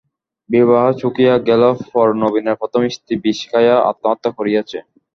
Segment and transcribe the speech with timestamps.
[0.49, 4.77] বিবাহ চুকিয়া গেলে পর নবীনের প্রথমা স্ত্রী বিষ খাইয়া আত্মহত্যা করিয়াছে।